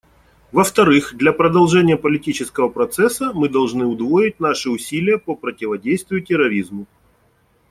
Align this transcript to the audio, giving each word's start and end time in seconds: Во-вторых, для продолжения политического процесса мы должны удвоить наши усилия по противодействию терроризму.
Во-вторых, 0.51 1.13
для 1.15 1.31
продолжения 1.31 1.95
политического 1.95 2.69
процесса 2.69 3.33
мы 3.35 3.49
должны 3.49 3.85
удвоить 3.85 4.39
наши 4.39 4.71
усилия 4.71 5.19
по 5.19 5.35
противодействию 5.35 6.23
терроризму. 6.23 6.87